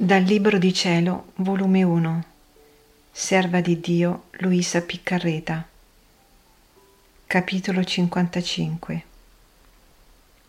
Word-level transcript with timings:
Dal 0.00 0.22
Libro 0.22 0.58
di 0.58 0.72
Cielo, 0.72 1.32
volume 1.38 1.82
1, 1.82 2.24
Serva 3.10 3.60
di 3.60 3.80
Dio 3.80 4.26
Luisa 4.38 4.80
Piccarreta, 4.80 5.66
capitolo 7.26 7.82
55. 7.82 9.04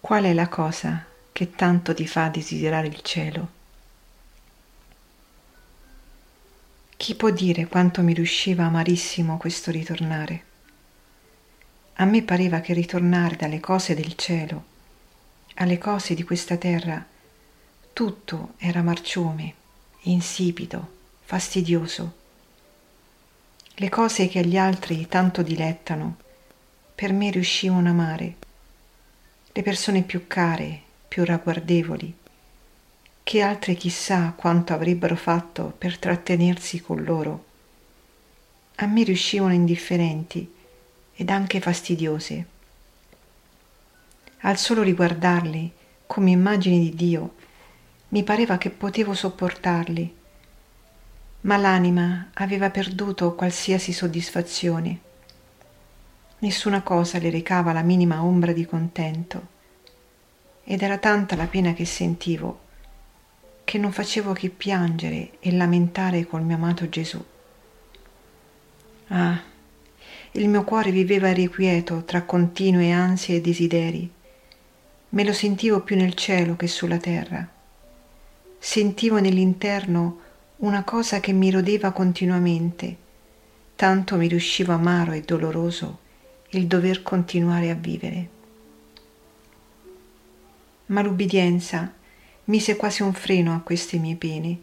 Qual 0.00 0.24
è 0.24 0.34
la 0.34 0.48
cosa 0.48 1.06
che 1.30 1.52
tanto 1.52 1.94
ti 1.94 2.08
fa 2.08 2.26
desiderare 2.26 2.88
il 2.88 3.00
cielo? 3.02 3.48
Chi 6.96 7.14
può 7.14 7.30
dire 7.30 7.68
quanto 7.68 8.02
mi 8.02 8.14
riusciva 8.14 8.64
amarissimo 8.64 9.36
questo 9.36 9.70
ritornare? 9.70 10.42
A 11.94 12.04
me 12.04 12.24
pareva 12.24 12.58
che 12.58 12.72
ritornare 12.72 13.36
dalle 13.36 13.60
cose 13.60 13.94
del 13.94 14.16
cielo 14.16 14.64
alle 15.54 15.78
cose 15.78 16.14
di 16.14 16.24
questa 16.24 16.56
terra 16.56 17.14
tutto 17.96 18.52
era 18.58 18.82
marciume, 18.82 19.54
insipido, 20.02 20.86
fastidioso. 21.24 22.12
Le 23.74 23.88
cose 23.88 24.28
che 24.28 24.40
agli 24.40 24.58
altri 24.58 25.08
tanto 25.08 25.40
dilettano, 25.40 26.18
per 26.94 27.14
me 27.14 27.30
riuscivano 27.30 27.88
amare. 27.88 28.34
Le 29.50 29.62
persone 29.62 30.02
più 30.02 30.26
care, 30.26 30.78
più 31.08 31.24
ragguardevoli, 31.24 32.14
che 33.22 33.40
altre 33.40 33.72
chissà 33.76 34.34
quanto 34.36 34.74
avrebbero 34.74 35.16
fatto 35.16 35.72
per 35.78 35.96
trattenersi 35.96 36.82
con 36.82 37.02
loro. 37.02 37.44
A 38.74 38.84
me 38.84 39.04
riuscivano 39.04 39.54
indifferenti 39.54 40.54
ed 41.14 41.30
anche 41.30 41.60
fastidiose. 41.60 42.46
Al 44.40 44.58
solo 44.58 44.82
riguardarli 44.82 45.72
come 46.04 46.30
immagini 46.32 46.78
di 46.80 46.94
Dio, 46.94 47.35
mi 48.08 48.22
pareva 48.22 48.56
che 48.56 48.70
potevo 48.70 49.14
sopportarli, 49.14 50.14
ma 51.40 51.56
l'anima 51.56 52.30
aveva 52.34 52.70
perduto 52.70 53.34
qualsiasi 53.34 53.92
soddisfazione. 53.92 55.00
Nessuna 56.38 56.82
cosa 56.82 57.18
le 57.18 57.30
recava 57.30 57.72
la 57.72 57.82
minima 57.82 58.22
ombra 58.22 58.52
di 58.52 58.64
contento 58.64 59.54
ed 60.62 60.82
era 60.82 60.98
tanta 60.98 61.34
la 61.34 61.46
pena 61.46 61.72
che 61.72 61.84
sentivo 61.84 62.60
che 63.64 63.78
non 63.78 63.90
facevo 63.90 64.32
che 64.32 64.50
piangere 64.50 65.38
e 65.40 65.50
lamentare 65.50 66.26
col 66.26 66.42
mio 66.42 66.54
amato 66.54 66.88
Gesù. 66.88 67.24
Ah, 69.08 69.42
il 70.32 70.48
mio 70.48 70.62
cuore 70.62 70.92
viveva 70.92 71.30
irrequieto 71.30 72.04
tra 72.04 72.22
continue 72.22 72.92
ansie 72.92 73.36
e 73.36 73.40
desideri. 73.40 74.08
Me 75.08 75.24
lo 75.24 75.32
sentivo 75.32 75.80
più 75.80 75.96
nel 75.96 76.14
cielo 76.14 76.54
che 76.54 76.68
sulla 76.68 76.98
terra 76.98 77.54
sentivo 78.58 79.18
nell'interno 79.18 80.20
una 80.58 80.84
cosa 80.84 81.20
che 81.20 81.32
mi 81.32 81.50
rodeva 81.50 81.92
continuamente, 81.92 82.96
tanto 83.76 84.16
mi 84.16 84.26
riusciva 84.26 84.74
amaro 84.74 85.12
e 85.12 85.20
doloroso 85.20 85.98
il 86.50 86.66
dover 86.66 87.02
continuare 87.02 87.70
a 87.70 87.74
vivere. 87.74 88.28
Ma 90.86 91.02
l'ubbidienza 91.02 91.92
mise 92.44 92.76
quasi 92.76 93.02
un 93.02 93.12
freno 93.12 93.54
a 93.54 93.60
queste 93.60 93.98
mie 93.98 94.14
pene, 94.14 94.58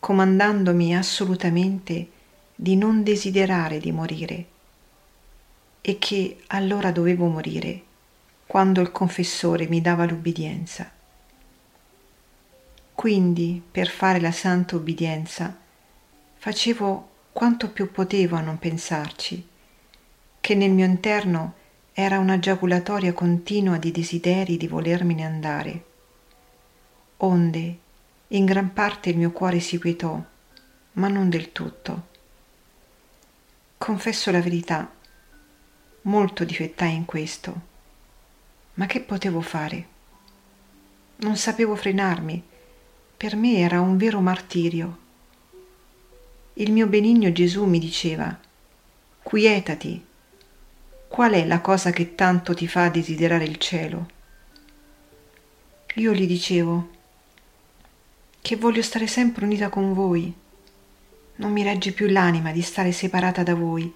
comandandomi 0.00 0.96
assolutamente 0.96 2.10
di 2.54 2.76
non 2.76 3.02
desiderare 3.02 3.78
di 3.78 3.92
morire 3.92 4.46
e 5.80 5.98
che 5.98 6.38
allora 6.48 6.90
dovevo 6.90 7.26
morire 7.26 7.82
quando 8.46 8.80
il 8.80 8.90
confessore 8.90 9.66
mi 9.68 9.80
dava 9.80 10.04
l'ubbidienza. 10.04 10.93
Quindi, 13.04 13.62
per 13.70 13.88
fare 13.88 14.18
la 14.18 14.32
santa 14.32 14.76
obbedienza, 14.76 15.54
facevo 16.36 17.08
quanto 17.32 17.68
più 17.68 17.90
potevo 17.90 18.36
a 18.36 18.40
non 18.40 18.58
pensarci, 18.58 19.46
che 20.40 20.54
nel 20.54 20.70
mio 20.70 20.86
interno 20.86 21.52
era 21.92 22.18
una 22.18 22.38
giaculatoria 22.38 23.12
continua 23.12 23.76
di 23.76 23.90
desideri 23.90 24.56
di 24.56 24.66
volermene 24.68 25.22
andare. 25.22 25.84
Onde, 27.18 27.78
in 28.28 28.46
gran 28.46 28.72
parte 28.72 29.10
il 29.10 29.18
mio 29.18 29.32
cuore 29.32 29.60
si 29.60 29.76
quietò, 29.76 30.18
ma 30.92 31.08
non 31.08 31.28
del 31.28 31.52
tutto. 31.52 32.06
Confesso 33.76 34.30
la 34.30 34.40
verità, 34.40 34.90
molto 36.04 36.42
difettai 36.44 36.94
in 36.94 37.04
questo, 37.04 37.60
ma 38.72 38.86
che 38.86 39.02
potevo 39.02 39.42
fare? 39.42 39.86
Non 41.16 41.36
sapevo 41.36 41.76
frenarmi 41.76 42.52
per 43.16 43.36
me 43.36 43.58
era 43.58 43.80
un 43.80 43.96
vero 43.96 44.20
martirio. 44.20 44.98
Il 46.54 46.72
mio 46.72 46.86
benigno 46.88 47.32
Gesù 47.32 47.64
mi 47.64 47.78
diceva, 47.78 48.36
quietati, 49.22 50.04
qual 51.08 51.32
è 51.32 51.46
la 51.46 51.60
cosa 51.60 51.90
che 51.90 52.16
tanto 52.16 52.54
ti 52.54 52.66
fa 52.66 52.88
desiderare 52.88 53.44
il 53.44 53.56
cielo? 53.58 54.10
Io 55.94 56.12
gli 56.12 56.26
dicevo, 56.26 56.90
che 58.40 58.56
voglio 58.56 58.82
stare 58.82 59.06
sempre 59.06 59.44
unita 59.44 59.68
con 59.68 59.94
voi. 59.94 60.34
Non 61.36 61.52
mi 61.52 61.62
regge 61.62 61.92
più 61.92 62.08
l'anima 62.08 62.50
di 62.50 62.62
stare 62.62 62.90
separata 62.90 63.42
da 63.44 63.54
voi, 63.54 63.90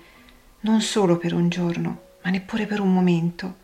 non 0.60 0.80
solo 0.80 1.18
per 1.18 1.34
un 1.34 1.48
giorno, 1.48 2.02
ma 2.22 2.30
neppure 2.30 2.66
per 2.66 2.80
un 2.80 2.92
momento. 2.92 3.56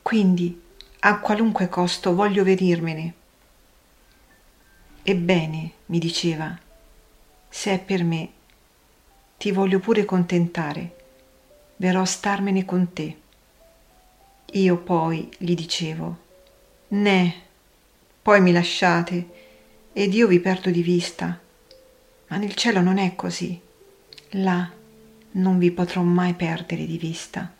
Quindi, 0.00 0.58
a 1.00 1.18
qualunque 1.18 1.68
costo, 1.68 2.14
voglio 2.14 2.44
venirmene 2.44 3.20
Ebbene, 5.04 5.72
mi 5.86 5.98
diceva, 5.98 6.56
se 7.48 7.72
è 7.72 7.78
per 7.80 8.04
me, 8.04 8.30
ti 9.36 9.50
voglio 9.50 9.80
pure 9.80 10.04
contentare, 10.04 10.96
verrò 11.76 12.02
a 12.02 12.06
starmene 12.06 12.64
con 12.64 12.92
te. 12.92 13.16
Io 14.52 14.76
poi 14.76 15.28
gli 15.38 15.56
dicevo, 15.56 16.18
né, 16.88 17.34
poi 18.22 18.40
mi 18.40 18.52
lasciate 18.52 19.28
ed 19.92 20.14
io 20.14 20.28
vi 20.28 20.38
perdo 20.38 20.70
di 20.70 20.82
vista, 20.82 21.36
ma 22.28 22.36
nel 22.36 22.54
cielo 22.54 22.80
non 22.80 22.98
è 22.98 23.16
così, 23.16 23.60
là 24.30 24.70
non 25.32 25.58
vi 25.58 25.72
potrò 25.72 26.02
mai 26.02 26.34
perdere 26.34 26.86
di 26.86 26.96
vista. 26.96 27.52